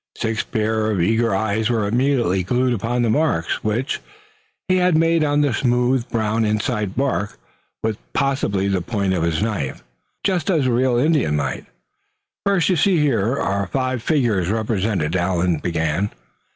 Six 0.17 0.41
pair 0.41 0.89
of 0.89 0.99
eager 0.99 1.35
eyes 1.35 1.69
were 1.69 1.87
immediately 1.87 2.41
glued 2.41 2.73
upon 2.73 3.03
the 3.03 3.09
marks 3.11 3.63
which 3.63 4.01
he 4.67 4.77
had 4.77 4.97
made 4.97 5.23
on 5.23 5.41
the 5.41 5.53
smooth 5.53 6.09
brown 6.09 6.43
inside 6.43 6.95
bark, 6.95 7.37
with 7.83 7.99
possibly 8.11 8.67
the 8.67 8.81
point 8.81 9.13
of 9.13 9.21
his 9.21 9.43
knife, 9.43 9.83
just 10.23 10.49
as 10.49 10.65
the 10.65 10.71
real 10.71 10.97
Indian 10.97 11.35
might. 11.35 11.67
"First, 12.47 12.69
you 12.69 12.77
see, 12.77 12.97
here 12.99 13.37
are 13.39 13.67
five 13.67 14.01
figures 14.01 14.49
represented," 14.49 15.15
Allan 15.15 15.57
began. 15.59 16.09